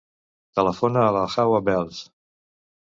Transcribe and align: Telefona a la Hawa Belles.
Telefona 0.59 1.05
a 1.09 1.13
la 1.19 1.23
Hawa 1.37 1.63
Belles. 1.71 2.05